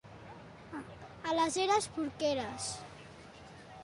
A 1.31 1.35
les 1.39 1.57
Eres, 1.65 1.87
porqueres. 1.97 2.71